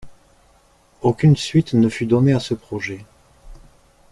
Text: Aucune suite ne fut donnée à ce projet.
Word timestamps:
Aucune 1.03 1.35
suite 1.37 1.75
ne 1.75 1.87
fut 1.87 2.07
donnée 2.07 2.33
à 2.33 2.39
ce 2.39 2.55
projet. 2.55 3.05